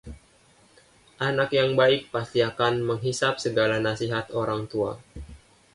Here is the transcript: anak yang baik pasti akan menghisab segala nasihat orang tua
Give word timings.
anak 1.29 1.49
yang 1.59 1.71
baik 1.79 2.01
pasti 2.13 2.39
akan 2.49 2.73
menghisab 2.89 3.33
segala 3.45 3.75
nasihat 3.87 4.25
orang 4.41 4.61
tua 4.71 4.91